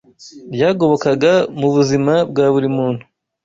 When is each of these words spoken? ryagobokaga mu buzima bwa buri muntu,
ryagobokaga 0.53 1.31
mu 1.59 1.67
buzima 1.75 2.13
bwa 2.29 2.45
buri 2.53 2.67
muntu, 2.77 3.03